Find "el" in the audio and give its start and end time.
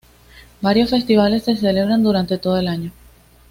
2.57-2.67